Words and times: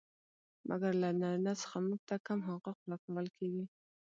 مګر 0.69 0.93
له 1.01 1.09
نارينه 1.21 1.53
څخه 1.61 1.77
موږ 1.87 1.99
ته 2.09 2.15
کم 2.27 2.39
حقوق 2.47 2.79
را 2.89 2.97
کول 3.03 3.25
کيږي. 3.37 3.65